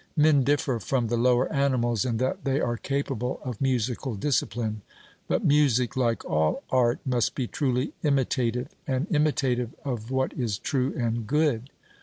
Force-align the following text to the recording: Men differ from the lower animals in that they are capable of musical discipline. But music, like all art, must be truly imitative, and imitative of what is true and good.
Men 0.17 0.43
differ 0.43 0.79
from 0.79 1.09
the 1.09 1.15
lower 1.15 1.47
animals 1.53 2.05
in 2.05 2.17
that 2.17 2.43
they 2.43 2.59
are 2.59 2.75
capable 2.75 3.39
of 3.43 3.61
musical 3.61 4.15
discipline. 4.15 4.81
But 5.27 5.45
music, 5.45 5.95
like 5.95 6.25
all 6.25 6.63
art, 6.71 6.97
must 7.05 7.35
be 7.35 7.45
truly 7.45 7.93
imitative, 8.01 8.69
and 8.87 9.05
imitative 9.11 9.75
of 9.85 10.09
what 10.09 10.33
is 10.33 10.57
true 10.57 10.91
and 10.97 11.27
good. 11.27 11.69